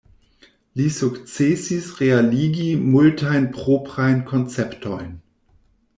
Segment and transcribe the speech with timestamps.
[0.79, 2.65] Li sukcesis realigi
[2.95, 5.13] multajn proprajn konceptojn.